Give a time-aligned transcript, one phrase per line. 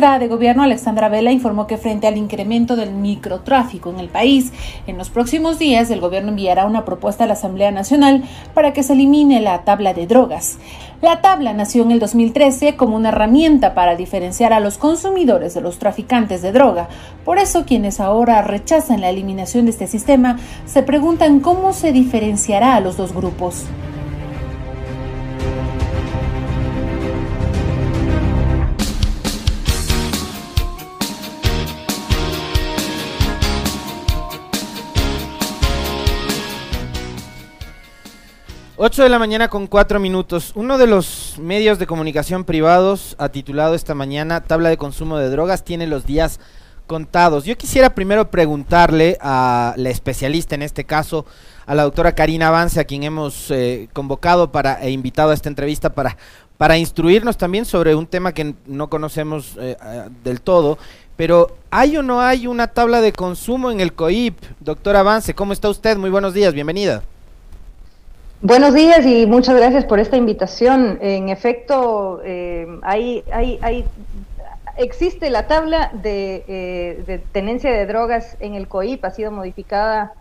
[0.00, 4.50] ministra de Gobierno, Alexandra Vela, informó que frente al incremento del microtráfico en el país,
[4.86, 8.24] en los próximos días el gobierno enviará una propuesta a la Asamblea Nacional
[8.54, 10.56] para que se elimine la tabla de drogas.
[11.02, 15.60] La tabla nació en el 2013 como una herramienta para diferenciar a los consumidores de
[15.60, 16.88] los traficantes de droga.
[17.26, 22.74] Por eso quienes ahora rechazan la eliminación de este sistema se preguntan cómo se diferenciará
[22.74, 23.66] a los dos grupos.
[38.82, 40.52] 8 de la mañana con 4 minutos.
[40.54, 45.28] Uno de los medios de comunicación privados ha titulado esta mañana Tabla de consumo de
[45.28, 46.40] drogas tiene los días
[46.86, 47.44] contados.
[47.44, 51.26] Yo quisiera primero preguntarle a la especialista en este caso,
[51.66, 55.50] a la doctora Karina Avance, a quien hemos eh, convocado para e invitado a esta
[55.50, 56.16] entrevista para,
[56.56, 60.78] para instruirnos también sobre un tema que no conocemos eh, eh, del todo.
[61.18, 64.42] Pero ¿hay o no hay una tabla de consumo en el COIP?
[64.58, 65.98] Doctora Avance, ¿cómo está usted?
[65.98, 67.02] Muy buenos días, bienvenida.
[68.42, 70.96] Buenos días y muchas gracias por esta invitación.
[71.02, 73.84] En efecto, eh, hay, hay, hay,
[74.78, 80.14] existe la tabla de, eh, tenencia de drogas en el COIP, ha sido modificada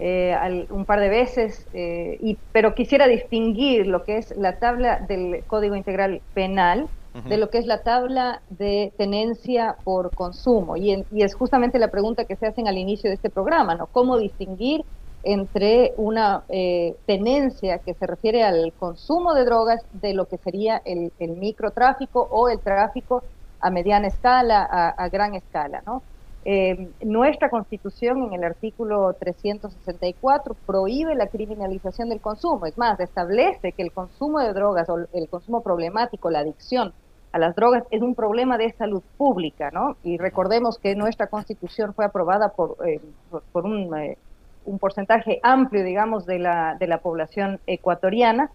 [0.00, 5.44] eh, un par de veces, y, pero quisiera distinguir lo que es la tabla del
[5.46, 6.88] Código Integral Penal
[7.24, 10.76] de lo que es la tabla de tenencia por consumo.
[10.76, 13.86] Y, y es justamente la pregunta que se hacen al inicio de este programa, ¿no?
[13.86, 14.84] ¿Cómo distinguir
[15.22, 20.80] entre una eh, tenencia que se refiere al consumo de drogas de lo que sería
[20.84, 23.22] el, microtráfico o el tráfico
[23.60, 25.82] a mediana escala, a, gran escala.
[25.86, 26.02] ¿no?
[26.44, 33.72] Eh, nuestra constitución en el artículo 364 prohíbe la criminalización del consumo, es más, establece
[33.72, 36.94] que el consumo de drogas o el consumo problemático, la adicción
[37.32, 39.96] a las drogas es un problema de salud pública, ¿no?
[40.02, 43.00] Y recordemos que nuestra constitución fue aprobada por, eh,
[43.52, 43.88] por, un
[44.64, 48.50] un porcentaje amplio, digamos, de la, de la población ecuatoriana.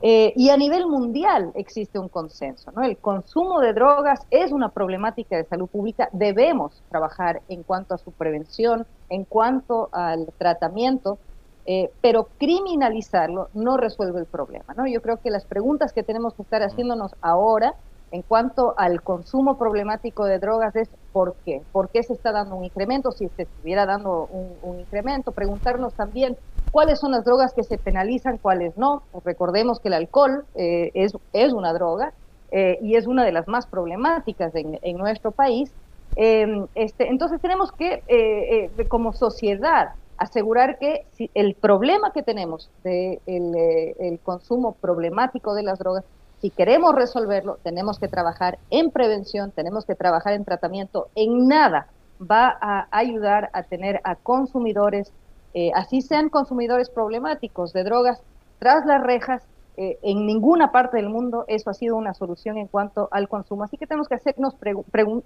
[0.00, 2.84] Eh, y a nivel mundial existe un consenso, ¿no?
[2.84, 7.98] El consumo de drogas es una problemática de salud pública, debemos trabajar en cuanto a
[7.98, 11.18] su prevención, en cuanto al tratamiento,
[11.66, 14.86] eh, pero criminalizarlo no resuelve el problema, ¿no?
[14.86, 17.74] Yo creo que las preguntas que tenemos que estar haciéndonos ahora
[18.10, 22.56] en cuanto al consumo problemático de drogas es por qué, por qué se está dando
[22.56, 24.28] un incremento, si se estuviera dando
[24.62, 26.36] un, incremento, preguntarnos también
[26.70, 29.02] cuáles son las drogas que se penalizan, cuáles no.
[29.24, 32.12] Recordemos que el alcohol eh, es, es una droga
[32.50, 35.70] eh, y es una de las más problemáticas en, nuestro país.
[36.16, 42.70] Em, este, entonces tenemos que, eh, como sociedad, asegurar que si el problema que tenemos
[42.82, 46.04] del de el consumo problemático de las drogas
[46.40, 51.08] si queremos resolverlo, tenemos que trabajar en prevención, tenemos que trabajar en tratamiento.
[51.14, 51.88] En nada
[52.20, 55.12] va a ayudar a tener a consumidores,
[55.54, 58.22] eh, así sean consumidores problemáticos de drogas,
[58.58, 59.42] tras las rejas.
[59.76, 63.62] Eh, en ninguna parte del mundo eso ha sido una solución en cuanto al consumo.
[63.62, 64.56] Así que tenemos que hacernos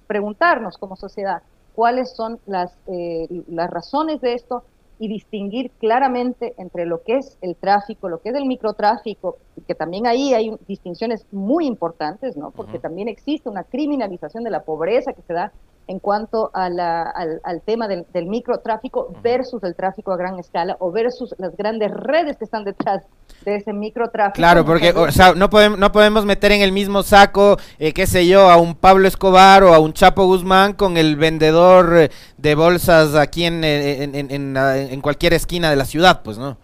[0.06, 1.42] preguntarnos como sociedad
[1.74, 4.64] cuáles son las, eh, las razones de esto,
[5.02, 9.36] y distinguir claramente entre lo que es el tráfico, lo que es el microtráfico,
[9.66, 12.52] que también ahí hay distinciones muy importantes, ¿no?
[12.52, 15.52] Porque también existe una criminalización de la pobreza que se da
[15.88, 20.91] en cuanto a la, al, tema del, microtráfico versus el tráfico a gran escala o
[20.91, 23.04] versus las grandes redes que están detrás
[23.44, 24.37] de ese microtráfico.
[24.37, 28.06] Claro, porque o sea, no, podemos, no podemos meter en el mismo saco, eh, qué
[28.06, 32.10] sé yo, a un Pablo Escobar o a un Chapo Guzmán con el vendedor eh,
[32.38, 36.56] de bolsas aquí en, en, en, en cualquier esquina de la ciudad, pues, ¿no?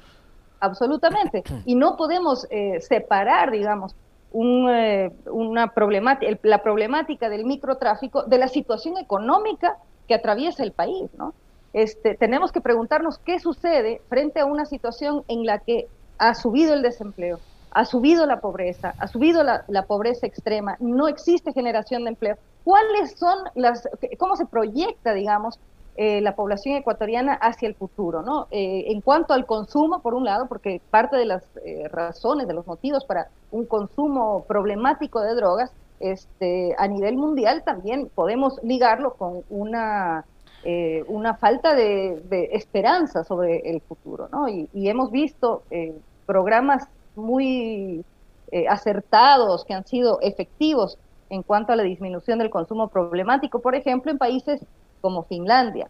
[0.61, 1.45] Absolutamente.
[1.67, 3.95] Y no podemos eh, separar, digamos,
[4.33, 11.11] eh, una problemática, la problemática del microtráfico de la situación económica que atraviesa el país,
[11.17, 11.35] ¿no?
[11.73, 15.87] Este, tenemos que preguntarnos qué sucede frente a una situación en la que
[16.19, 17.39] ha subido el desempleo,
[17.71, 22.37] ha subido la pobreza, ha subido la, pobreza extrema, no existe generación de empleo.
[22.65, 25.61] ¿Cuáles son las, cómo se proyecta, digamos,
[26.01, 28.47] eh, la población ecuatoriana hacia el futuro, ¿no?
[28.53, 32.55] Eh, en cuanto al consumo, por un lado, porque parte de las eh, razones, de
[32.55, 39.15] los motivos para un consumo problemático de drogas, este, a nivel mundial también podemos ligarlo
[39.15, 40.25] con una,
[41.09, 42.23] una falta de,
[42.53, 44.49] esperanza sobre el futuro, ¿no?
[44.49, 45.65] Y, y hemos visto
[46.27, 46.87] programas
[47.17, 48.05] muy
[48.69, 50.97] acertados, que han sido efectivos
[51.29, 54.61] en cuanto a la disminución del consumo problemático, por ejemplo, en países
[55.01, 55.89] como Finlandia.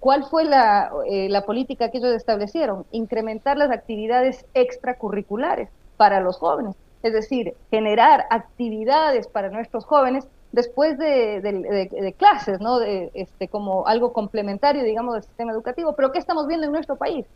[0.00, 2.86] ¿Cuál fue la, eh, la política que ellos establecieron?
[2.90, 10.98] Incrementar las actividades extracurriculares para los jóvenes, es decir, generar actividades para nuestros jóvenes después
[10.98, 12.78] de, clases, ¿no?
[12.78, 15.94] De, este, como algo complementario, digamos, del sistema educativo.
[15.94, 17.26] Pero ¿qué estamos viendo en nuestro país?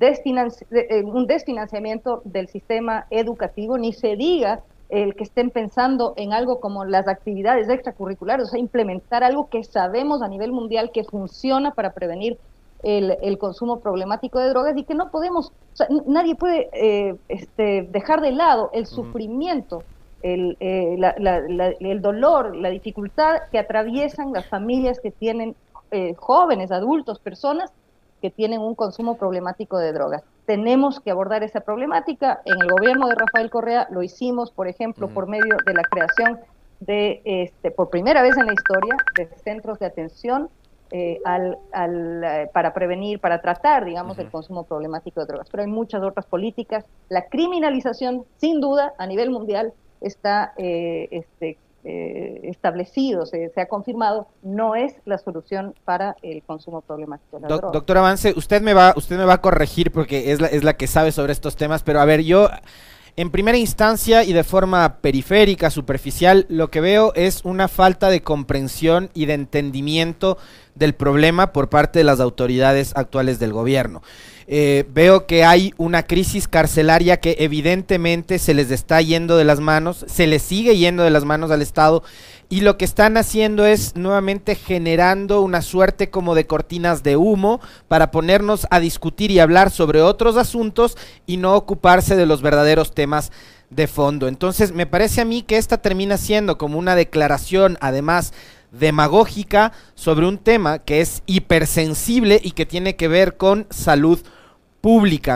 [0.00, 6.60] Eh, un desfinanciamiento del sistema educativo, ni se diga el que estén pensando en algo
[6.60, 11.72] como las actividades extracurriculares, o sea, implementar algo que sabemos a nivel mundial que funciona
[11.72, 12.38] para prevenir
[12.82, 17.88] el, consumo problemático de drogas y que no podemos, o sea, nadie puede eh, este,
[17.90, 19.82] dejar de lado el sufrimiento,
[20.22, 20.96] el, eh,
[21.80, 25.54] el dolor, la dificultad que atraviesan las familias que tienen
[26.16, 27.72] jóvenes, adultos, personas
[28.20, 30.22] que tienen un consumo problemático de drogas.
[30.48, 32.40] Tenemos que abordar esa problemática.
[32.46, 36.40] En el gobierno de Rafael Correa lo hicimos, por ejemplo, por medio de la creación
[36.80, 40.48] de, este, por primera vez en la historia, de centros de atención
[40.90, 45.48] eh, al, al, eh, para prevenir, para tratar, digamos, el consumo problemático de drogas.
[45.50, 46.86] Pero hay muchas otras políticas.
[47.10, 51.58] La criminalización, sin duda, a nivel mundial, está eh, este,
[51.90, 57.48] eh, establecido, se, ha confirmado, no es la solución para el consumo problemático de la
[57.48, 57.70] droga.
[57.72, 60.76] Doctor Avance, usted me va, usted me va a corregir porque es la, es la
[60.76, 62.50] que sabe sobre estos temas, pero a ver, yo
[63.16, 68.22] en primera instancia y de forma periférica, superficial, lo que veo es una falta de
[68.22, 70.36] comprensión y de entendimiento
[70.74, 74.02] del problema por parte de las autoridades actuales del gobierno.
[74.50, 79.60] Eh, veo que hay una crisis carcelaria que evidentemente se les está yendo de las
[79.60, 82.02] manos, se les sigue yendo de las manos al Estado
[82.48, 87.60] y lo que están haciendo es nuevamente generando una suerte como de cortinas de humo
[87.88, 90.96] para ponernos a discutir y hablar sobre otros asuntos
[91.26, 93.32] y no ocuparse de los verdaderos temas
[93.68, 94.28] de fondo.
[94.28, 98.32] Entonces me parece a mí que esta termina siendo como una declaración además
[98.70, 104.20] demagógica sobre un tema que es hipersensible y que tiene que ver con salud.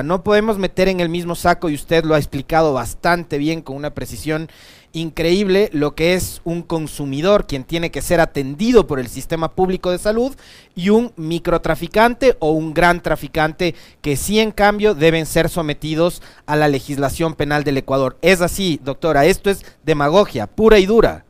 [0.02, 3.76] No podemos meter en el mismo saco, y usted lo ha explicado bastante bien con
[3.76, 4.48] una precisión
[4.92, 9.90] increíble, lo que es un consumidor, quien tiene que ser atendido por el sistema público
[9.90, 10.34] de salud,
[10.74, 16.56] y un microtraficante o un gran traficante que sí en cambio deben ser sometidos a
[16.56, 18.16] la legislación penal del Ecuador.
[18.22, 21.26] Es así, doctora, esto es demagogia pura y dura.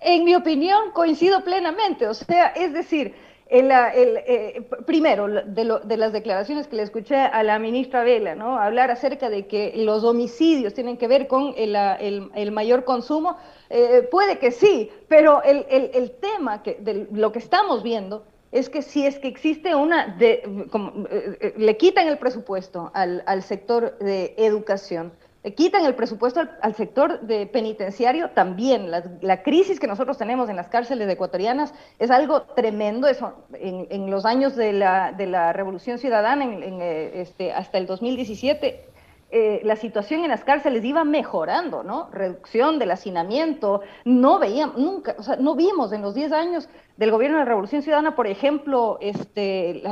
[0.00, 3.14] En mi opinión, coincido plenamente, o sea, es decir,
[3.52, 8.58] el, el, eh, primero, de, las declaraciones que le escuché a la ministra Vela, ¿no?
[8.58, 13.36] Hablar acerca de que los homicidios tienen que ver con el, mayor consumo,
[13.68, 18.80] eh, puede que sí, pero el, tema que, de lo que estamos viendo es que
[18.80, 23.98] si es que existe una, de, como, eh, le quitan el presupuesto al, al sector
[23.98, 25.12] de educación,
[25.50, 28.90] quitan el presupuesto al, sector de penitenciario también.
[28.90, 33.08] La, crisis que nosotros tenemos en las cárceles ecuatorianas es algo tremendo.
[33.08, 37.86] Eso, en, los años de la, de la Revolución Ciudadana, en, eh, este, hasta el
[37.86, 38.92] 2017,
[39.34, 42.10] eh, la situación en las cárceles iba mejorando, ¿no?
[42.12, 47.10] Reducción del hacinamiento, no veíamos, nunca, o sea, no vimos en los 10 años del
[47.10, 49.82] gobierno de la Revolución Ciudadana, por ejemplo, este,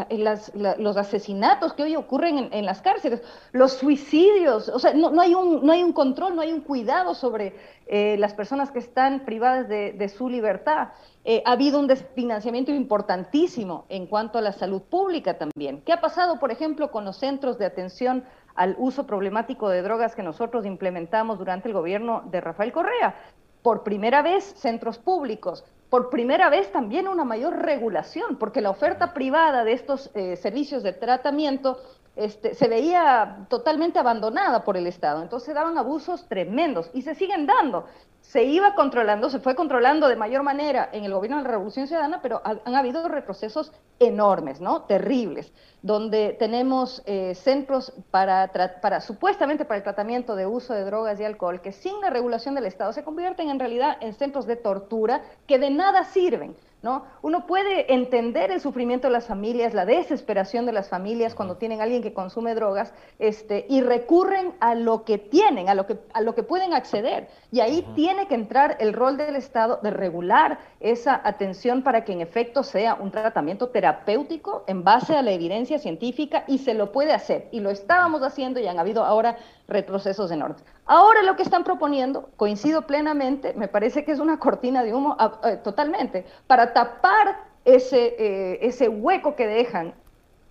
[0.79, 5.93] los asesinatos que hoy ocurren en, las cárceles, los suicidios, o sea, no, hay, un,
[5.93, 7.55] control, no hay un cuidado sobre
[7.87, 10.89] eh, las personas que están privadas de, su libertad.
[11.25, 15.83] Eh, ha habido un desfinanciamiento importantísimo en cuanto a la salud pública también.
[15.83, 18.25] ¿Qué ha pasado, por ejemplo, con los centros de atención
[18.55, 23.15] al uso problemático de drogas que nosotros implementamos durante el gobierno de Rafael Correa.
[23.63, 25.65] Por primera vez, centros públicos.
[25.91, 30.83] Por primera vez también una mayor regulación, porque la oferta privada de estos eh, servicios
[30.83, 31.79] de tratamiento
[32.17, 35.23] este, se veía totalmente abandonada por el Estado.
[35.23, 37.87] Entonces se daban abusos tremendos y se siguen dando
[38.21, 41.89] se iba controlando, se fue controlando de mayor manera en el gobierno de la Revolución
[41.89, 44.83] Ciudadana, pero han habido retrocesos enormes, ¿no?
[44.83, 45.53] Terribles,
[45.83, 51.25] donde tenemos eh, centros para, para, supuestamente para el tratamiento de uso de drogas y
[51.25, 55.23] alcohol, que sin la regulación del Estado se convierten en realidad en centros de tortura
[55.47, 56.55] que de nada sirven.
[56.83, 57.05] ¿No?
[57.21, 61.81] Uno puede entender el sufrimiento de las familias, la desesperación de las familias cuando tienen
[61.81, 65.99] a alguien que consume drogas, este, y recurren a lo que tienen, a lo que,
[66.15, 67.29] a lo que pueden acceder.
[67.53, 72.13] Y ahí tiene que entrar el rol del Estado de regular esa atención para que
[72.13, 76.93] en efecto sea un tratamiento terapéutico en base a la evidencia científica y se lo
[76.93, 77.49] puede hacer.
[77.51, 79.37] Y lo estábamos haciendo y han habido ahora
[79.69, 80.65] retrocesos enormes.
[80.87, 85.15] Ahora lo que están proponiendo, coincido plenamente, me parece que es una cortina de humo
[85.21, 89.95] ah, eh, totalmente, para tapar ese, eh, ese hueco que dejan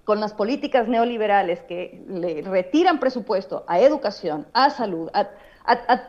[0.06, 5.30] con las políticas neoliberales que le retiran presupuesto a educación, a salud, a,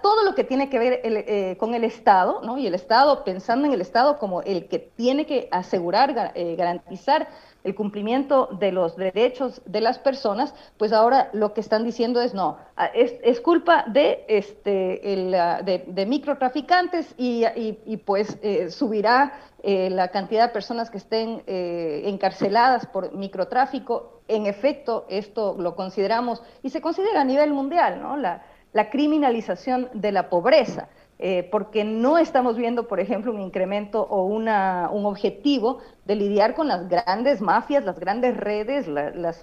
[0.02, 2.59] todo lo que tiene que ver eh, con el Estado, ¿no?
[2.59, 7.28] Y el Estado, pensando en el Estado como el que tiene que asegurar, eh, garantizar
[7.64, 12.33] el cumplimiento de los derechos de las personas, pues ahora lo que están diciendo es
[12.35, 19.90] no, ah, es, culpa de, este, el, ah, de, microtraficantes y, pues eh, subirá eh,
[19.90, 24.23] la cantidad de personas que estén eh, encarceladas por microtráfico.
[24.26, 28.16] En efecto, esto lo consideramos y se considera a nivel mundial, ¿no?
[28.16, 30.88] La, la criminalización de la pobreza.
[31.22, 36.54] Eh, porque no estamos viendo, por ejemplo, un incremento o una, un objetivo de lidiar
[36.54, 38.86] con las grandes mafias, las grandes redes,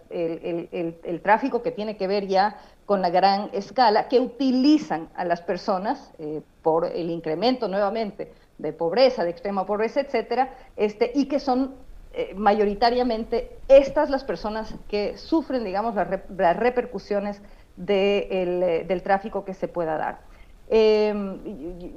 [0.09, 2.57] el, tráfico que tiene que ver ya
[2.87, 8.73] con la gran escala, que utilizan a las personas eh, por el incremento nuevamente de
[8.73, 11.75] pobreza, de extrema pobreza, etcétera, este, y que son
[12.19, 17.39] eh, mayoritariamente estas las personas que sufren, digamos, las, repercusiones
[17.77, 20.27] del tráfico que se pueda dar.
[20.69, 21.13] Eh,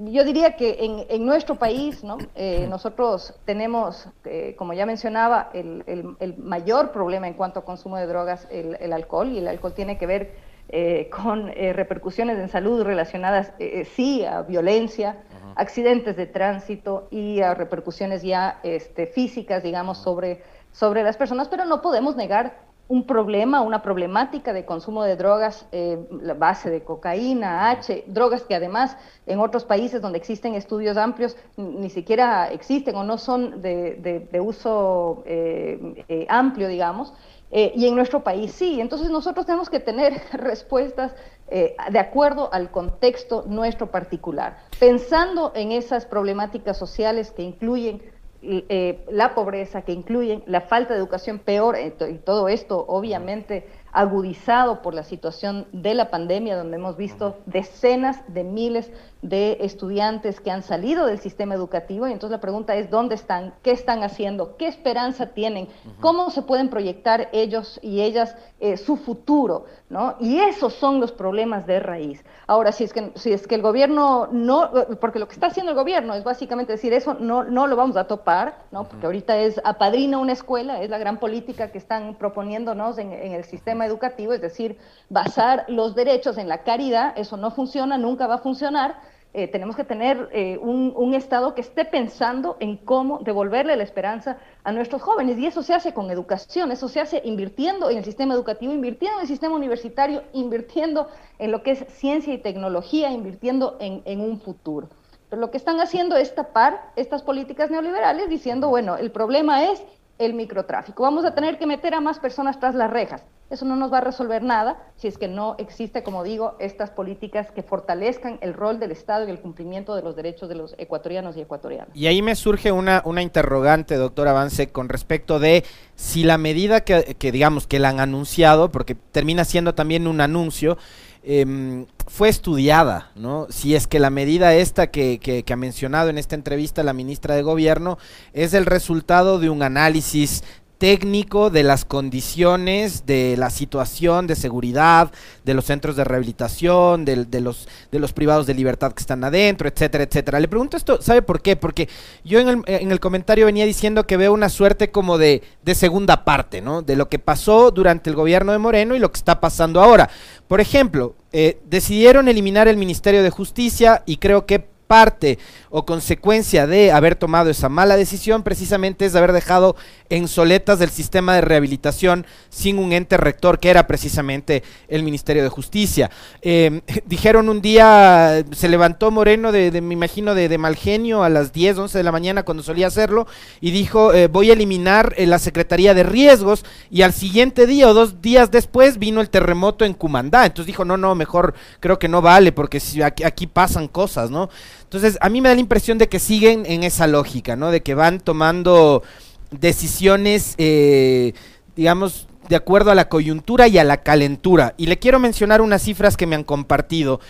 [0.05, 2.19] yo diría que en, nuestro país, ¿no?
[2.37, 8.07] Eh, nosotros tenemos, eh, como ya mencionaba, el, mayor problema en cuanto a consumo de
[8.07, 10.35] drogas, el, alcohol, y el alcohol tiene que ver
[10.69, 13.53] eh, con repercusiones en salud relacionadas,
[13.97, 15.17] sí, a violencia,
[15.57, 21.65] accidentes de tránsito y a repercusiones ya este, físicas, digamos, sobre, sobre las personas, pero
[21.65, 26.83] no podemos negar un problema, una problemática de consumo de drogas, eh, la base de
[26.83, 32.97] cocaína, H, drogas que además en otros países donde existen estudios amplios ni siquiera existen
[32.97, 37.15] o no son de, uso eh, eh, amplio, digamos,
[37.53, 38.81] y en nuestro país sí.
[38.81, 41.15] Entonces nosotros tenemos que tener respuestas
[41.49, 48.03] de acuerdo al contexto nuestro particular, pensando en esas problemáticas sociales que incluyen
[48.43, 53.67] eh, la pobreza, que incluyen la falta de educación peor, eh, y todo esto obviamente
[53.93, 58.91] agudizado por la situación de la pandemia, donde hemos visto decenas de miles
[59.23, 62.09] de estudiantes que han salido del sistema educativo.
[62.09, 63.55] Y entonces la pregunta es, ¿dónde están?
[63.63, 64.57] ¿Qué están haciendo?
[64.57, 65.69] ¿Qué esperanza tienen?
[66.01, 69.67] ¿Cómo se pueden proyectar ellos y ellas eh, su futuro?
[69.91, 70.17] ¿no?
[70.21, 72.25] Y esos son los problemas de raíz.
[72.47, 74.71] Ahora, si es, que, si es que el gobierno no,
[75.01, 77.97] porque lo que está haciendo el gobierno es básicamente decir, eso no, no lo vamos
[77.97, 78.85] a topar, ¿no?
[78.85, 83.45] porque ahorita es apadrina una escuela, es la gran política que están proponiéndonos en el
[83.45, 88.37] sistema educativo, es decir, basar los derechos en la caridad, eso no funciona, nunca va
[88.37, 88.97] a funcionar.
[89.33, 94.39] Eh, tenemos que tener eh, un, Estado que esté pensando en cómo devolverle la esperanza
[94.65, 95.39] a nuestros jóvenes.
[95.39, 99.19] Y eso se hace con educación, eso se hace invirtiendo en el sistema educativo, invirtiendo
[99.19, 101.09] en el sistema universitario, invirtiendo
[101.39, 104.89] en lo que es ciencia y tecnología, invirtiendo en, en un futuro.
[105.29, 109.83] Pero lo que están haciendo es tapar estas políticas neoliberales diciendo, bueno, el problema es
[110.21, 111.03] el microtráfico.
[111.03, 113.25] Vamos a tener que meter a más personas tras las rejas.
[113.49, 116.91] Eso no nos va a resolver nada si es que no existe, como digo, estas
[116.91, 120.77] políticas que fortalezcan el rol del Estado y el cumplimiento de los derechos de los
[120.79, 121.89] ecuatorianos y ecuatorianas.
[121.97, 125.65] Y ahí me surge una, una interrogante, doctor Avance, con respecto de
[125.97, 130.21] si la medida que, que digamos, que la han anunciado, porque termina siendo también un
[130.21, 130.79] anuncio,
[131.23, 133.47] eh, fue estudiada, ¿no?
[133.51, 136.93] Si es que la medida esta que, que, que, ha mencionado en esta entrevista la
[136.93, 137.99] ministra de Gobierno
[138.33, 140.43] es el resultado de un análisis
[140.81, 145.13] técnico de las condiciones, de la situación de seguridad,
[145.45, 149.69] de los centros de rehabilitación, de, los, de los privados de libertad que están adentro,
[149.69, 150.41] etcétera, etcétera.
[150.41, 151.55] Le pregunto esto, ¿sabe por qué?
[151.55, 151.91] Porque
[152.25, 155.75] yo en el, en el comentario venía diciendo que veo una suerte como de, de
[155.75, 156.81] segunda parte, ¿no?
[156.81, 160.09] De lo que pasó durante el gobierno de Moreno y lo que está pasando ahora.
[160.49, 165.39] Por ejemplo, eh, decidieron eliminar el Ministerio de Justicia y creo que parte
[165.71, 169.77] o consecuencia de haber tomado esa mala decisión precisamente es haber dejado
[170.09, 175.45] en soletas del sistema de rehabilitación sin un ente rector que era precisamente el Ministerio
[175.45, 176.11] de Justicia.
[176.43, 181.29] Eh, dijeron un día, se levantó Moreno de, me imagino, de, de, mal genio a
[181.29, 183.29] las 10, 11 de la mañana cuando solía hacerlo
[183.61, 187.89] y dijo, eh, voy a eliminar eh, la Secretaría de Riesgos y al siguiente día
[187.89, 190.47] o dos días después vino el terremoto en Cumandá.
[190.47, 194.51] Entonces dijo, no, no, mejor creo que no vale porque aquí, aquí pasan cosas, ¿no?
[194.91, 197.71] Entonces, a mí me da la impresión de que siguen en esa lógica, ¿no?
[197.71, 199.05] De que van tomando
[199.53, 201.33] decisiones, eh,
[201.77, 204.75] digamos, de acuerdo a la coyuntura y a la calentura.
[204.79, 207.21] Y le quiero mencionar unas cifras que me han compartido,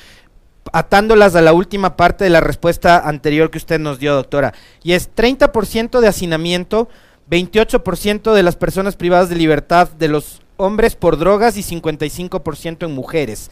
[0.73, 4.55] atándolas a la última parte de la respuesta anterior que usted nos dio, doctora.
[4.83, 6.89] Y es 30% de hacinamiento,
[7.31, 12.95] 28% de las personas privadas de libertad de los hombres por drogas y 55% en
[12.95, 13.51] mujeres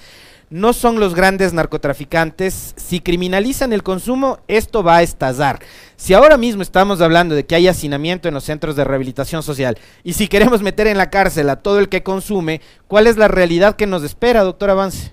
[0.51, 2.75] no son los grandes narcotraficantes.
[2.77, 5.61] Si criminalizan el consumo, esto va a estallar.
[5.97, 9.79] Si ahora mismo estamos hablando de que hay hacinamiento en los centros de rehabilitación social
[10.05, 13.29] y si queremos meter en la cárcel a todo el que consume, ¿cuál es la
[13.29, 15.13] realidad que nos espera, doctor Avance?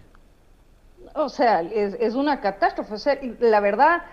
[1.15, 2.93] O sea, es, una catástrofe.
[2.93, 4.03] O sea, la verdad,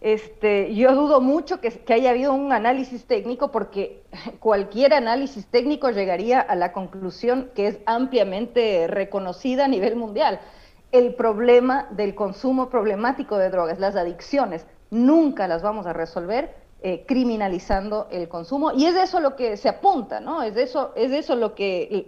[0.00, 4.02] este, yo dudo mucho que, que, haya habido un análisis técnico porque
[4.40, 10.40] cualquier análisis técnico llegaría a la conclusión que es ampliamente reconocida a nivel mundial.
[10.92, 17.04] El problema del consumo problemático de drogas, las adicciones, nunca las vamos a resolver eh,
[17.06, 20.42] criminalizando el consumo y es de eso lo que se apunta, ¿no?
[20.42, 22.04] Es de eso, es de eso lo que,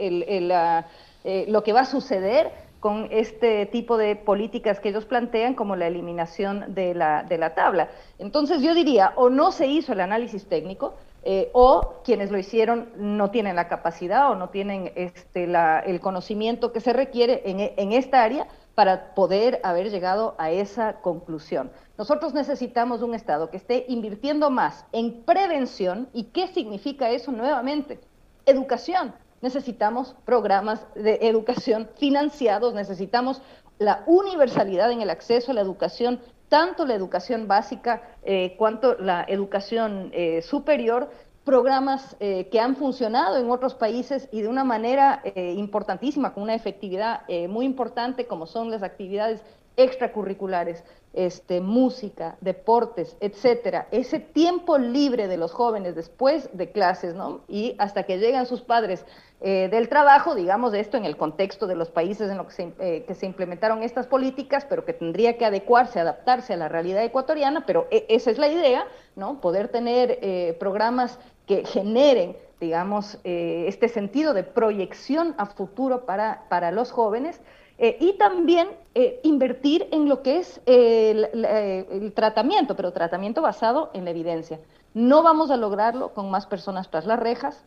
[1.24, 5.76] eh, lo que va a suceder con este tipo de políticas que ellos plantean como
[5.76, 7.90] la eliminación de la, de la tabla.
[8.18, 12.88] Entonces yo diría, o no se hizo el análisis técnico, eh, o quienes lo hicieron
[12.96, 17.60] no tienen la capacidad o no tienen este, la, el conocimiento que se requiere en,
[17.60, 21.70] en esta área para poder haber llegado a esa conclusión.
[21.98, 26.08] Nosotros necesitamos un Estado que esté invirtiendo más en prevención.
[26.12, 28.00] ¿Y qué significa eso nuevamente?
[28.46, 33.42] Educación necesitamos programas de educación financiados, necesitamos
[33.78, 39.24] la universalidad en el acceso a la educación, tanto la educación básica eh, cuanto la
[39.28, 41.10] educación eh, superior,
[41.44, 46.54] programas eh, que han funcionado en otros países y de una manera importantísima, con una
[46.54, 49.42] efectividad muy importante, como son las actividades
[49.76, 50.84] extracurriculares,
[51.14, 57.42] este, música, deportes, etcétera, ese tiempo libre de los jóvenes después de clases, ¿no?
[57.48, 59.04] Y hasta que llegan sus padres
[59.42, 62.72] eh, del trabajo, digamos esto en el contexto de los países en los que se,
[62.78, 67.04] eh, que se implementaron estas políticas, pero que tendría que adecuarse, adaptarse a la realidad
[67.04, 69.40] ecuatoriana, pero e, esa es la idea, ¿no?
[69.40, 71.18] Poder tener eh, programas
[71.52, 77.40] que generen digamos, este sentido de proyección a futuro para, para los jóvenes,
[77.78, 84.04] eh, y también eh, invertir en lo que es el, tratamiento, pero tratamiento basado en
[84.04, 84.60] la evidencia.
[84.94, 87.64] No vamos a lograrlo con más personas tras las rejas.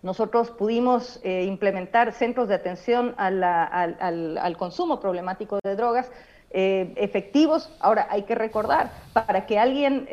[0.00, 6.10] Nosotros pudimos eh, implementar centros de atención al, consumo problemático de drogas
[6.56, 7.70] efectivos.
[7.80, 10.08] Ahora hay que recordar, para que alguien,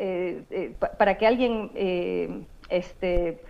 [0.98, 3.42] para que alguien este,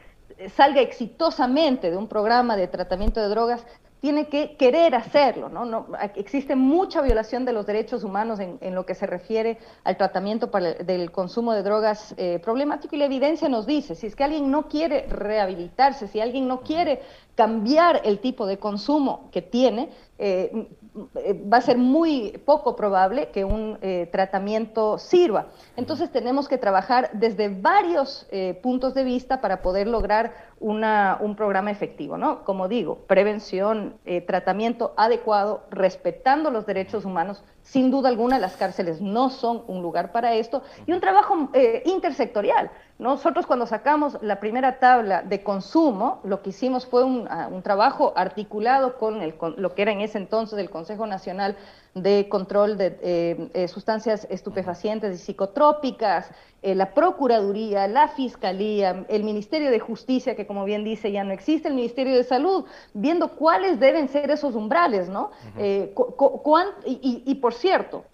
[0.57, 3.65] salga exitosamente de un programa de tratamiento de drogas,
[4.03, 5.65] tiene que querer hacerlo, ¿no?
[5.65, 10.49] no existe mucha violación de los derechos humanos en, lo que se refiere al tratamiento
[10.49, 14.51] del consumo de drogas eh, problemático y la evidencia nos dice, si es que alguien
[14.51, 17.01] no quiere rehabilitarse, si alguien no quiere
[17.37, 23.45] cambiar el tipo de consumo que tiene, eh, va a ser muy poco probable que
[23.45, 25.47] un eh, tratamiento sirva.
[25.77, 31.37] Entonces tenemos que trabajar desde varios eh, puntos de vista para poder lograr una, un
[31.37, 32.45] programa efectivo, ¿no?
[32.45, 37.45] Como digo, prevención, tratamiento adecuado, respetando los derechos humanos.
[37.63, 41.51] Sin duda alguna, las cárceles no son un lugar para esto y un trabajo
[41.85, 42.71] intersectorial.
[43.03, 48.13] Nosotros cuando sacamos la primera tabla de consumo, lo que hicimos fue un, ah, trabajo
[48.15, 49.21] articulado con,
[49.57, 51.57] lo que era en ese entonces el Consejo Nacional
[51.95, 56.31] de Control de eh, eh, Sustancias Estupefacientes y Psicotrópicas,
[56.63, 61.33] eh, la Procuraduría, la Fiscalía, el Ministerio de Justicia, que como bien dice ya no
[61.33, 65.31] existe, el Ministerio de Salud, viendo cuáles deben ser esos umbrales, ¿no?
[65.59, 68.05] y, y por cierto,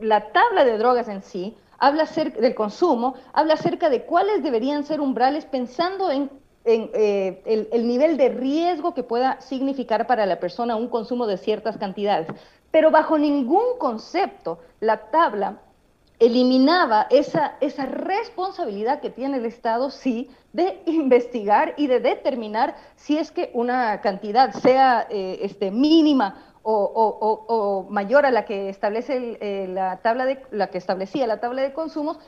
[0.00, 4.84] la tabla de drogas en sí, habla acerca del consumo, habla acerca de cuáles deberían
[4.84, 6.30] ser umbrales pensando en,
[6.64, 11.78] eh, el, nivel de riesgo que pueda significar para la persona un consumo de ciertas
[11.78, 12.28] cantidades.
[12.70, 15.60] Pero bajo ningún concepto la tabla
[16.18, 23.18] eliminaba esa, esa responsabilidad que tiene el Estado, sí, de investigar y de determinar si
[23.18, 29.68] es que una cantidad sea eh, este, mínima o, mayor a la que establece eh,
[29.68, 32.18] la tabla de la que establecía la tabla de consumos,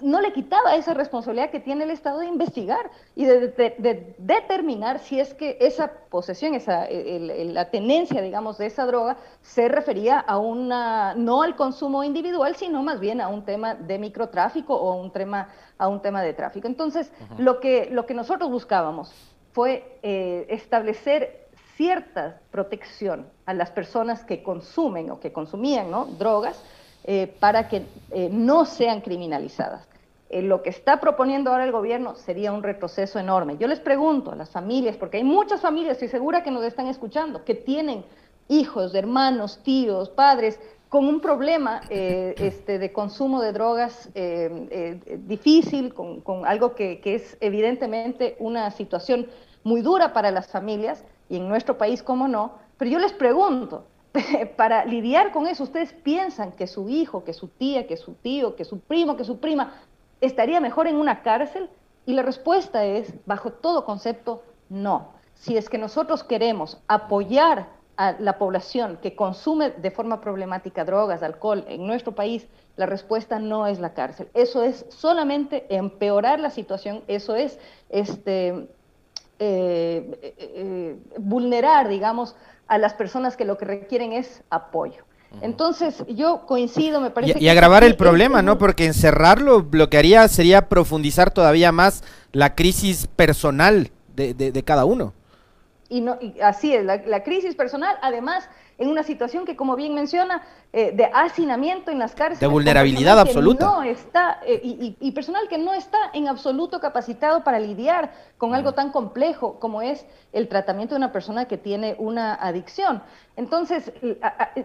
[0.00, 5.20] no le quitaba esa responsabilidad que tiene el Estado de investigar y de, determinar si
[5.20, 11.14] es que esa posesión, esa la tenencia, digamos, de esa droga se refería a una
[11.14, 15.48] no al consumo individual, sino más bien a un tema de microtráfico o un tema
[15.78, 16.66] a un tema de tráfico.
[16.66, 19.12] Entonces, lo que lo que nosotros buscábamos
[19.52, 21.46] fue eh, establecer
[21.76, 26.62] cierta protección a las personas que consumen o que consumían drogas
[27.08, 29.86] eh, para que eh, no sean criminalizadas.
[30.28, 33.58] Eh, lo que está proponiendo ahora el gobierno sería un retroceso enorme.
[33.58, 36.88] Yo les pregunto a las familias, porque hay muchas familias, estoy segura que nos están
[36.88, 38.04] escuchando, que tienen
[38.48, 44.10] hijos, hermanos, tíos, padres, con un problema este, de consumo de drogas
[45.28, 49.28] difícil, con, algo que, que es evidentemente una situación
[49.62, 53.84] muy dura para las familias, y en nuestro país, cómo no, pero yo les pregunto,
[54.56, 58.56] para lidiar con eso, ¿ustedes piensan que su hijo, que su tía, que su tío,
[58.56, 59.74] que su primo, que su prima
[60.20, 61.68] estaría mejor en una cárcel?
[62.04, 65.12] Y la respuesta es, bajo todo concepto, no.
[65.34, 71.22] Si es que nosotros queremos apoyar a la población que consume de forma problemática drogas,
[71.22, 74.28] alcohol en nuestro país, la respuesta no es la cárcel.
[74.34, 78.68] Eso es solamente empeorar la situación, eso es este,
[79.38, 82.36] eh, eh, eh, vulnerar, digamos,
[82.68, 85.04] a las personas que lo que requieren es apoyo.
[85.42, 87.38] Entonces, yo coincido, me parece...
[87.38, 88.58] Y, y agravar el problema, ¿no?
[88.58, 94.62] Porque encerrarlo lo que haría sería profundizar todavía más la crisis personal de, de, de
[94.62, 95.12] cada uno.
[95.88, 99.76] Y, no, y así es, la, la, crisis personal, además, en una situación que, como
[99.76, 102.40] bien menciona, eh, de hacinamiento en las cárceles.
[102.40, 103.66] De vulnerabilidad absoluta.
[103.66, 108.54] No está, eh, y, y, personal que no está en absoluto capacitado para lidiar con
[108.54, 113.02] algo tan complejo como es el tratamiento de una persona que tiene una adicción.
[113.36, 113.92] Entonces,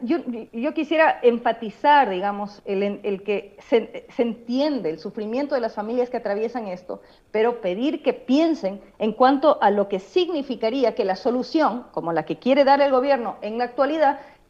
[0.01, 0.19] yo,
[0.53, 6.09] yo quisiera enfatizar, digamos, el, el que se, se, entiende el sufrimiento de las familias
[6.09, 11.17] que atraviesan esto, pero pedir que piensen en cuanto a lo que significaría que la
[11.17, 14.00] solución, como la que quiere dar el gobierno en la actualidad,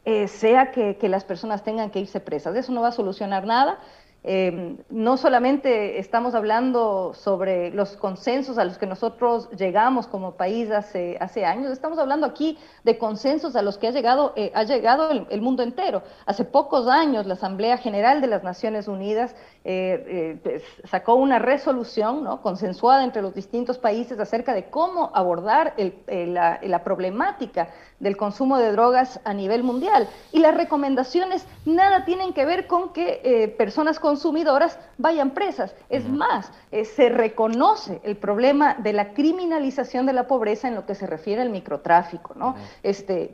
[0.04, 2.56] eh, sea que, las personas tengan que irse presas.
[2.56, 3.78] Eso no va a solucionar nada.
[4.24, 10.70] Eh, no solamente estamos hablando sobre los consensos a los que nosotros llegamos como país
[10.70, 15.10] hace, años, estamos hablando aquí de consensos a los que ha llegado, eh, ha llegado
[15.10, 16.04] el, mundo entero.
[16.24, 19.34] Hace pocos años la Asamblea General de las Naciones Unidas
[19.64, 22.42] eh, pues, sacó una resolución ¿no?
[22.42, 25.74] consensuada entre los distintos países acerca de cómo abordar
[26.06, 27.70] la problemática
[28.02, 30.08] del consumo de drogas a nivel mundial.
[30.32, 35.74] Y las recomendaciones nada tienen que ver con que eh, personas consumidoras vayan presas.
[35.88, 40.84] Es más, eh, se reconoce el problema de la criminalización de la pobreza en lo
[40.84, 42.34] que se refiere al microtráfico.
[42.34, 42.56] ¿no?
[42.82, 43.30] este,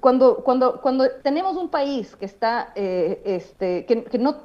[0.00, 4.36] cuando, cuando, cuando tenemos un país que está, eh, este, que, que, no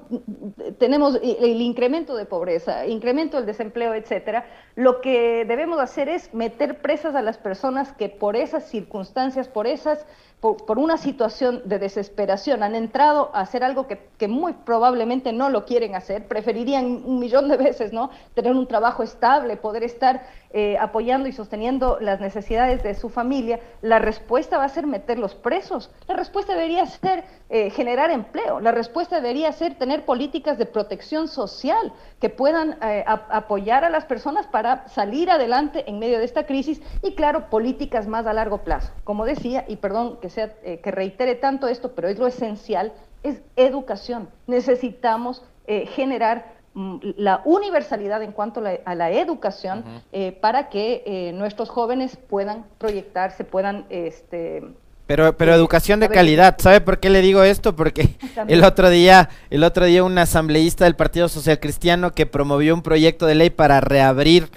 [0.80, 6.82] tenemos el incremento de pobreza, incremento del desempleo, etcétera, lo que debemos hacer es meter
[6.82, 10.06] presas a las personas que por esas circunstancias por esas
[10.44, 15.66] por, una situación de desesperación, han entrado a hacer algo que, muy probablemente no lo
[15.66, 18.10] quieren hacer, preferirían un millón de veces, ¿no?
[18.34, 23.60] Tener un trabajo estable, poder estar eh, apoyando y sosteniendo las necesidades de su familia,
[23.82, 25.92] la respuesta va a ser meterlos presos.
[26.08, 28.60] La respuesta debería ser eh, generar empleo.
[28.60, 34.06] La respuesta debería ser tener políticas de protección social que puedan eh, apoyar a las
[34.06, 38.60] personas para salir adelante en medio de esta crisis y, claro, políticas más a largo
[38.60, 38.92] plazo.
[39.04, 42.94] Como decía, y perdón que, sea, eh, que reitere tanto esto, pero es lo esencial,
[43.24, 44.30] es educación.
[44.48, 50.02] Necesitamos eh, generar mm, la universalidad en cuanto a la, a la educación uh -huh.
[50.12, 53.86] eh, para que nuestros jóvenes puedan proyectarse, puedan...
[53.90, 54.64] Este,
[55.06, 57.76] pero, pero educación de calidad, ¿sabe por qué le digo esto?
[57.76, 58.16] Porque
[58.48, 62.82] el otro día, el otro día un asambleísta del Partido Social Cristiano que promovió un
[62.82, 64.50] proyecto de ley para reabrir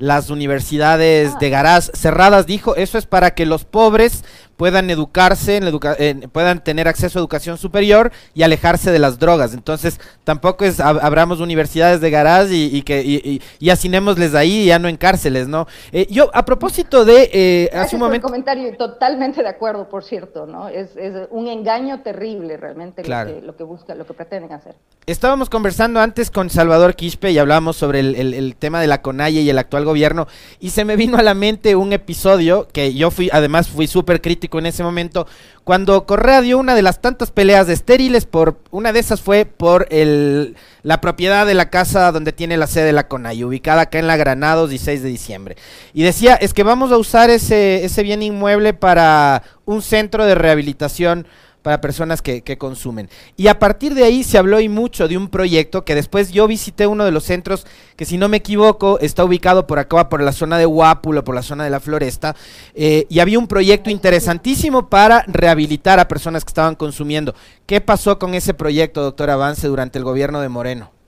[0.00, 1.38] las universidades ah.
[1.38, 4.24] de Garaz cerradas, dijo, eso es para que los pobres
[4.60, 9.18] puedan educarse, en educa eh, puedan tener acceso a educación superior y alejarse de las
[9.18, 9.54] drogas.
[9.54, 14.34] Entonces, tampoco es ab abramos universidades de garage y, y que y, y, y, asinémosles
[14.34, 15.66] ahí, ya no en cárceles, ¿no?
[15.92, 17.30] Eh, yo, a propósito de...
[17.32, 18.26] Eh, hace un momento...
[18.26, 20.68] comentario, totalmente de acuerdo, por cierto, ¿no?
[20.68, 23.30] Es, es un engaño terrible realmente claro.
[23.30, 24.74] lo, que, lo que busca, lo que pretenden hacer.
[25.06, 29.00] Estábamos conversando antes con Salvador Quispe y hablábamos sobre el, el, el tema de la
[29.00, 30.26] CONAIE y el actual gobierno
[30.60, 34.20] y se me vino a la mente un episodio que yo fui, además fui súper
[34.20, 35.26] crítico en ese momento,
[35.64, 39.44] cuando Correa dio una de las tantas peleas de estériles, por una de esas fue
[39.44, 43.82] por el, la propiedad de la casa donde tiene la sede de la CONAI, ubicada
[43.82, 45.56] acá en la Granados, 16 de diciembre.
[45.94, 50.34] Y decía, es que vamos a usar ese, ese bien inmueble para un centro de
[50.34, 51.26] rehabilitación
[51.62, 53.08] para personas que, consumen.
[53.36, 56.46] Y a partir de ahí se habló y mucho de un proyecto que después yo
[56.46, 60.22] visité uno de los centros que si no me equivoco está ubicado por acá, por
[60.22, 62.34] la zona de Huápulo, por la zona de la Floresta,
[62.74, 67.34] eh, y había un proyecto interesantísimo para rehabilitar a personas que estaban consumiendo.
[67.66, 70.99] ¿Qué pasó con ese proyecto, doctor Avance, durante el gobierno de Moreno?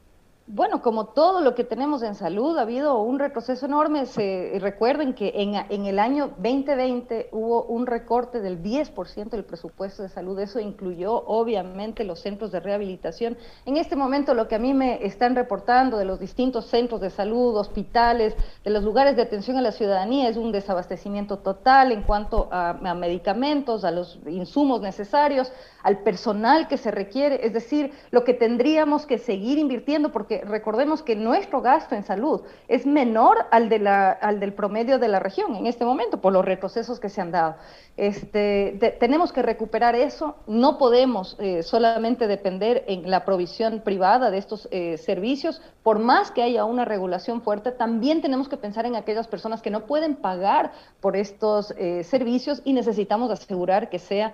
[0.49, 4.07] Bueno, como todo lo que tenemos en salud, ha habido un retroceso enorme.
[4.07, 10.03] Se, recuerden que en, en, el año 2020 hubo un recorte del 10% del presupuesto
[10.03, 10.37] de salud.
[10.41, 13.39] Eso incluyó, obviamente, los centros de rehabilitación.
[13.67, 17.11] En este momento, lo que a mí me están reportando de los distintos centros de
[17.11, 22.03] salud, hospitales, de los lugares de atención a la ciudadanía, es un desabastecimiento total en
[22.03, 25.53] cuanto a, a medicamentos, a los insumos necesarios,
[25.85, 27.47] al personal que se requiere.
[27.47, 32.43] Es decir, lo que tendríamos que seguir invirtiendo, porque recordemos que nuestro gasto en salud
[32.69, 37.09] es menor al, del promedio de la región en este momento por los retrocesos que
[37.09, 37.57] se han dado.
[37.97, 44.39] Este, tenemos que recuperar eso, no podemos eh, solamente depender en la provisión privada de
[44.39, 48.97] estos eh, servicios, por más que haya una regulación fuerte, también tenemos que pensar en
[48.97, 54.33] aquellas personas que no pueden pagar por estos eh, servicios y necesitamos asegurar que sea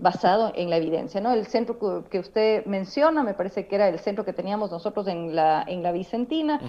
[0.00, 1.20] basado en la evidencia.
[1.34, 5.17] El centro que, usted menciona, me parece que era el centro que teníamos nosotros en
[5.34, 6.60] la, en la Vicentina,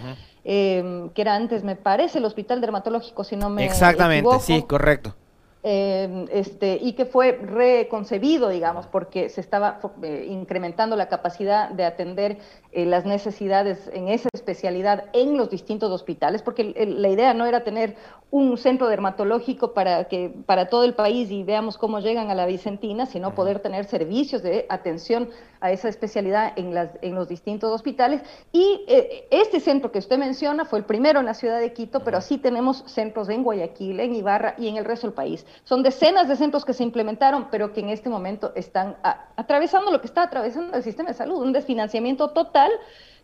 [0.43, 5.15] que era antes, me parece, el Hospital Dermatológico, si no me Exactamente, sí, correcto.
[5.61, 11.83] Em, este, y que fue reconcebido, digamos, porque se estaba eh, incrementando la capacidad de
[11.83, 12.37] atender
[12.71, 17.65] eh, las necesidades en esa especialidad en los distintos hospitales, porque la idea no era
[17.65, 17.97] tener
[18.31, 22.45] un centro dermatológico para, que, para todo el país y veamos cómo llegan a la
[22.45, 25.29] Vicentina, sino poder tener servicios de atención
[25.61, 28.21] a esa especialidad en, las, en los distintos hospitales.
[28.51, 32.01] Y eh, este centro que usted menciona fue el primero en la ciudad de Quito,
[32.01, 35.45] pero así tenemos centros en Guayaquil, en Ibarra y en el resto del país.
[35.63, 38.97] Son decenas de centros que se implementaron, pero que en este momento están
[39.35, 42.71] atravesando lo que está atravesando el sistema de salud, un desfinanciamiento total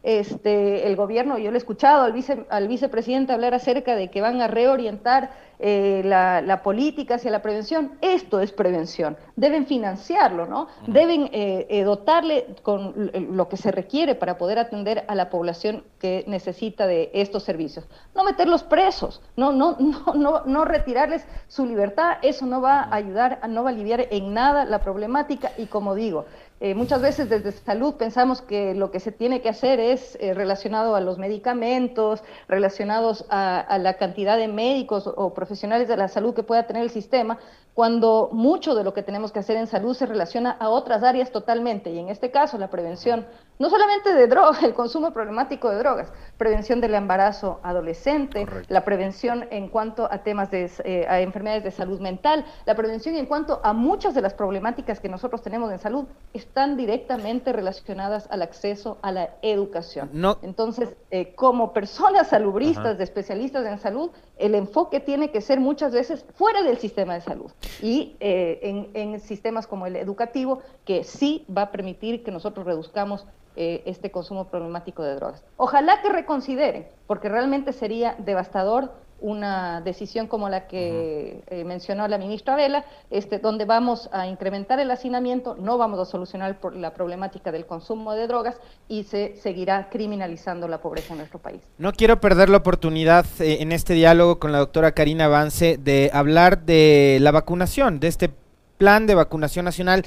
[0.05, 4.21] este, el gobierno, yo le he escuchado al, vice, al vicepresidente hablar acerca de que
[4.21, 7.93] van a reorientar eh, la, política hacia la prevención.
[8.01, 9.17] Esto es prevención.
[9.35, 10.67] Deben financiarlo, ¿no?
[10.87, 15.83] Deben eh, eh, dotarle con lo que se requiere para poder atender a la población
[15.99, 17.87] que necesita de estos servicios.
[18.13, 22.17] No meterlos presos, no, no, no, no, no retirarles su libertad.
[22.21, 25.51] Eso no va a ayudar, no va a aliviar en nada la problemática.
[25.57, 26.25] Y como digo,
[26.61, 30.33] eh, muchas veces desde salud pensamos que lo que se tiene que hacer es eh,
[30.33, 36.33] relacionado a los medicamentos, relacionados a, la cantidad de médicos o profesionales de la salud
[36.33, 37.39] que pueda tener el sistema,
[37.73, 41.29] cuando mucho de lo que tenemos que hacer en salud se relaciona a otras áreas
[41.31, 43.27] totalmente, y en este caso la prevención,
[43.59, 49.47] no solamente de drogas, el consumo problemático de drogas, prevención del embarazo adolescente, la prevención
[49.51, 53.61] en cuanto a temas de eh, a enfermedades de salud mental, la prevención en cuanto
[53.63, 58.97] a muchas de las problemáticas que nosotros tenemos en salud están directamente relacionadas al acceso
[59.01, 60.09] a la educación.
[60.41, 65.93] Entonces, eh, como personas salubristas, de especialistas en salud, el enfoque tiene que ser muchas
[65.93, 71.45] veces fuera del sistema de salud y eh, en, sistemas como el educativo, que sí
[71.55, 75.43] va a permitir que nosotros reduzcamos eh, este consumo problemático de drogas.
[75.57, 82.17] Ojalá que reconsideren, porque realmente sería devastador una decisión como la que eh, mencionó la
[82.17, 87.51] ministra Vela, este, donde vamos a incrementar el hacinamiento, no vamos a solucionar la problemática
[87.51, 88.55] del consumo de drogas
[88.87, 91.61] y se seguirá criminalizando la pobreza en nuestro país.
[91.77, 96.11] No quiero perder la oportunidad eh, en este diálogo con la doctora Karina Avance de
[96.13, 98.31] hablar de la vacunación, de este
[98.77, 100.05] plan de vacunación nacional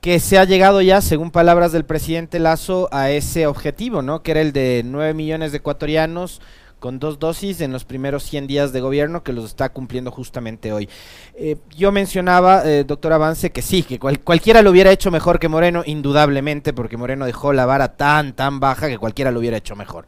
[0.00, 4.22] que se ha llegado ya, según palabras del presidente Lazo, a ese objetivo, ¿no?
[4.22, 6.40] Que era el de 9 millones de ecuatorianos
[6.78, 10.72] con dos dosis en los primeros 100 días de gobierno que los está cumpliendo justamente
[10.72, 10.88] hoy.
[11.34, 15.48] Eh, yo mencionaba, eh, doctor Avance, que sí, que cualquiera lo hubiera hecho mejor que
[15.48, 19.76] Moreno, indudablemente, porque Moreno dejó la vara tan, tan baja que cualquiera lo hubiera hecho
[19.76, 20.06] mejor.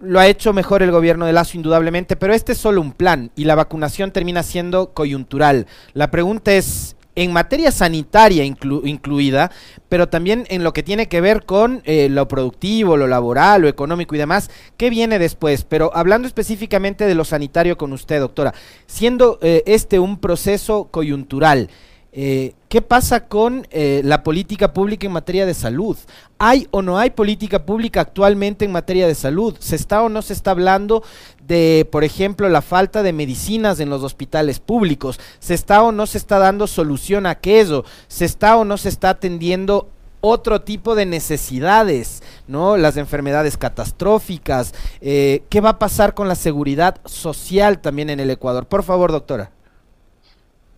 [0.00, 3.32] Lo ha hecho mejor el gobierno de Lazo, indudablemente, pero este es solo un plan
[3.34, 5.66] y la vacunación termina siendo coyuntural.
[5.92, 9.50] La pregunta es, en materia sanitaria incluida,
[9.88, 13.68] pero también en lo que tiene que ver con eh, lo productivo, lo laboral, lo
[13.68, 15.64] económico y demás, ¿qué viene después?
[15.64, 18.54] Pero hablando específicamente de lo sanitario con usted, doctora,
[18.86, 21.68] siendo eh, este un proceso coyuntural,
[22.10, 25.96] eh, ¿Qué pasa con la política pública en materia de salud?
[26.38, 29.56] ¿Hay o no hay política pública actualmente en materia de salud?
[29.58, 31.02] ¿Se está o no se está hablando
[31.48, 35.18] de, por ejemplo, la falta de medicinas en los hospitales públicos?
[35.40, 37.84] ¿Se está o no se está dando solución a aquello?
[38.06, 39.88] ¿Se está o no se está atendiendo
[40.20, 42.76] otro tipo de necesidades, ¿no?
[42.76, 44.74] Las enfermedades catastróficas.
[45.00, 48.66] Eh, ¿Qué va a pasar con la seguridad social también en el Ecuador?
[48.66, 49.50] Por favor, doctora.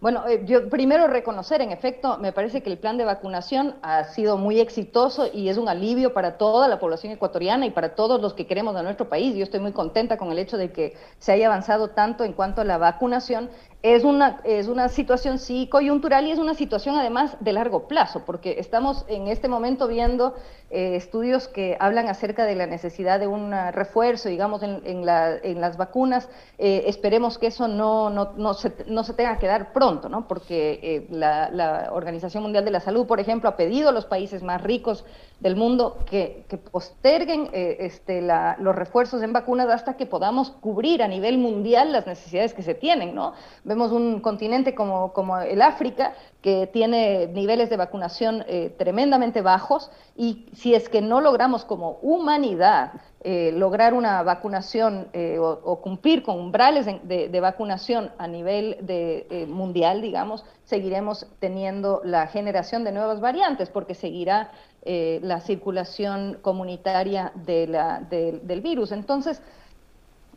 [0.00, 4.04] Bueno, eh, yo primero reconocer, en efecto, me parece que el plan de vacunación ha
[4.04, 8.18] sido muy exitoso y es un alivio para toda la población ecuatoriana y para todos
[8.18, 9.36] los que queremos a nuestro país.
[9.36, 12.62] Yo estoy muy contenta con el hecho de que se haya avanzado tanto en cuanto
[12.62, 13.50] a la vacunación
[13.82, 18.24] es una, es una situación sí coyuntural y es una situación además de largo plazo,
[18.26, 20.34] porque estamos en este momento viendo
[20.72, 25.34] eh, estudios que hablan acerca de la necesidad de un refuerzo, digamos, en, en, la,
[25.34, 26.28] en las vacunas.
[26.58, 30.28] Eh, esperemos que eso no, no, no, se, no se tenga que dar pronto, ¿no?
[30.28, 34.04] porque eh, la, la, Organización Mundial de la Salud, por ejemplo, ha pedido a los
[34.04, 35.04] países más ricos
[35.40, 41.02] del mundo que, que posterguen este, la, los refuerzos en vacunas hasta que podamos cubrir
[41.02, 43.14] a nivel mundial las necesidades que se tienen.
[43.14, 43.32] ¿no?
[43.70, 50.46] Vemos un continente como, el África que tiene niveles de vacunación eh, tremendamente bajos y
[50.52, 56.36] si es que no logramos como humanidad eh, lograr una vacunación eh, o, cumplir con
[56.40, 63.70] umbrales de, vacunación a nivel de, mundial, digamos, seguiremos teniendo la generación de nuevas variantes
[63.70, 64.50] porque seguirá
[64.84, 68.90] la circulación comunitaria la, del virus.
[68.90, 69.40] Entonces,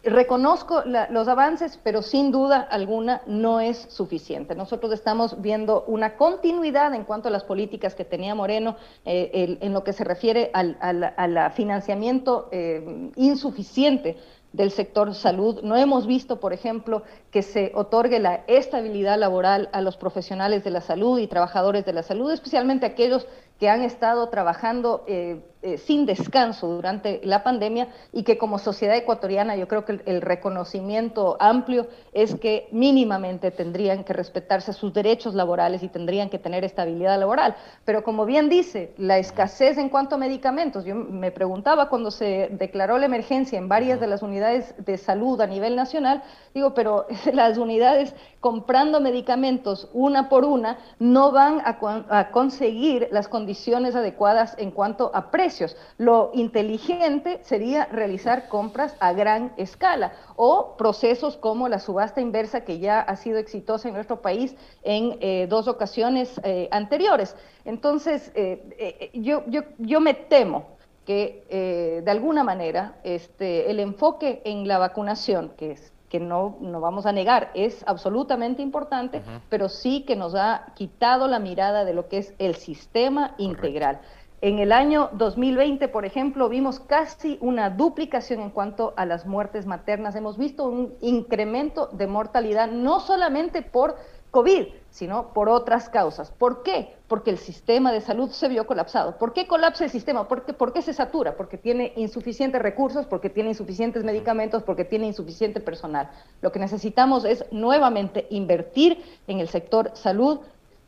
[0.04, 4.54] Reconozco los avances, pero sin duda alguna no es suficiente.
[4.54, 9.72] Nosotros estamos viendo una continuidad en cuanto a las políticas que tenía Moreno eh, en
[9.72, 14.18] lo que se refiere al, financiamiento eh, insuficiente
[14.52, 15.62] del sector salud.
[15.64, 20.72] No hemos visto, por ejemplo, que se otorgue la estabilidad laboral a los profesionales de
[20.72, 23.26] la salud y trabajadores de la salud, especialmente aquellos
[23.64, 28.98] que han estado trabajando eh, eh, sin descanso durante la pandemia y que como sociedad
[28.98, 35.34] ecuatoriana yo creo que el, reconocimiento amplio es que mínimamente tendrían que respetarse sus derechos
[35.34, 37.56] laborales y tendrían que tener estabilidad laboral.
[37.86, 42.50] Pero como bien dice, la escasez en cuanto a medicamentos, yo me preguntaba cuando se
[42.52, 46.24] declaró la emergencia en varias de las unidades de salud a nivel nacional,
[46.54, 53.53] digo, pero las unidades comprando medicamentos una por una no van a conseguir las condiciones
[53.54, 55.78] condiciones adecuadas en cuanto a precios.
[56.00, 62.80] Lo inteligente sería realizar compras a gran escala o procesos como la subasta inversa que
[62.80, 67.36] ya ha sido exitosa en nuestro país en eh, dos ocasiones eh, anteriores.
[67.64, 70.66] Entonces, eh, yo, yo, yo me temo
[71.06, 76.80] que de alguna manera este, el enfoque en la vacunación, que es que no, no
[76.80, 81.96] vamos a negar, es absolutamente importante, pero sí que nos ha quitado la mirada de
[81.96, 84.00] lo que es el sistema integral.
[84.40, 89.66] En el año 2020, por ejemplo, vimos casi una duplicación en cuanto a las muertes
[89.66, 90.14] maternas.
[90.14, 93.96] Hemos visto un incremento de mortalidad, no solamente por
[94.34, 96.32] COVID, sino por otras causas.
[96.32, 96.96] ¿Por qué?
[97.08, 99.20] Porque el sistema de salud se vio colapsado.
[99.20, 100.28] ¿Por qué colapsa el sistema?
[100.28, 101.38] ¿Por qué, ¿Por qué, se satura?
[101.38, 106.10] Porque tiene insuficientes recursos, porque tiene insuficientes medicamentos, porque tiene insuficiente personal.
[106.42, 110.40] Lo que necesitamos es nuevamente invertir en el sector salud,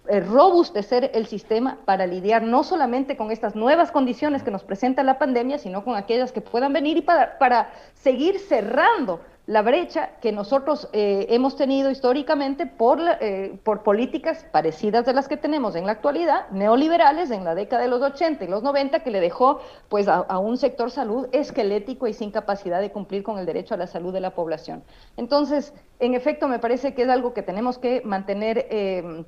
[0.07, 5.03] eh, robustecer el sistema para lidiar no solamente con estas nuevas condiciones que nos presenta
[5.03, 10.11] la pandemia, sino con aquellas que puedan venir y para, para seguir cerrando la brecha
[10.21, 15.75] que nosotros eh, hemos tenido históricamente por, eh, por políticas parecidas de las que tenemos
[15.75, 19.19] en la actualidad, neoliberales en la década de los 80 y los 90, que le
[19.19, 23.75] dejó pues a, un sector salud esquelético y sin capacidad de cumplir con el derecho
[23.75, 24.83] a la salud de la población.
[25.15, 29.25] Entonces, en efecto, me parece que es algo que tenemos que mantener eh,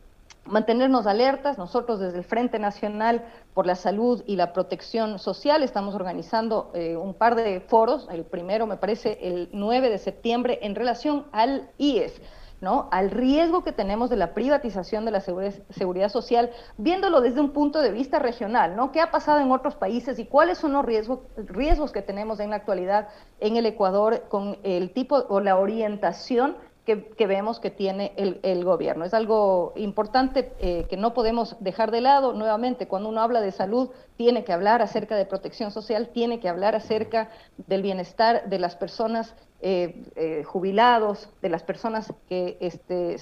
[0.48, 1.58] mantenernos alertas.
[1.58, 6.98] Nosotros desde el Frente Nacional por la Salud y la Protección Social estamos organizando eh,
[6.98, 8.08] un par de foros.
[8.12, 12.22] El primero me parece el 9 de septiembre en relación al IES.
[12.60, 12.90] ¿no?
[12.92, 17.82] al riesgo que tenemos de la privatización de la seguridad, social, viéndolo desde un punto
[17.82, 18.92] de vista regional, ¿no?
[18.92, 22.50] ¿Qué ha pasado en otros países y cuáles son los riesgos, riesgos que tenemos en
[22.50, 28.14] la actualidad en el Ecuador con el tipo o la orientación que, vemos que tiene
[28.16, 29.04] el, gobierno.
[29.04, 32.32] Es algo importante eh, que no podemos dejar de lado.
[32.32, 36.48] Nuevamente, cuando uno habla de salud, tiene que hablar acerca de protección social, tiene que
[36.48, 43.18] hablar acerca del bienestar de las personas eh, eh, jubilados, de las personas que este,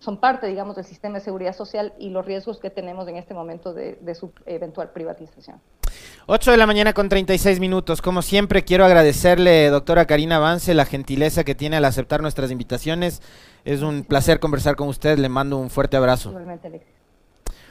[0.00, 3.34] son parte, digamos, del sistema de seguridad social y los riesgos que tenemos en este
[3.34, 5.60] momento de su eventual privatización.
[6.26, 8.00] 8 de la mañana con 36 minutos.
[8.02, 13.22] Como siempre, quiero agradecerle, doctora Karina Avance, la gentileza que tiene al aceptar nuestras invitaciones.
[13.64, 15.18] Es un placer conversar con usted.
[15.18, 16.30] Le mando un fuerte abrazo.
[16.30, 16.82] Igualmente,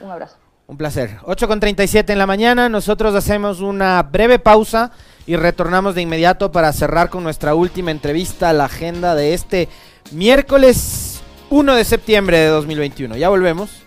[0.00, 0.36] Un abrazo.
[0.66, 1.18] Un placer.
[1.24, 2.68] 8 con 37 en la mañana.
[2.68, 4.92] Nosotros hacemos una breve pausa
[5.26, 9.68] y retornamos de inmediato para cerrar con nuestra última entrevista a la agenda de este
[10.12, 11.20] miércoles
[11.50, 13.16] 1 de septiembre de 2021.
[13.16, 13.82] Ya volvemos.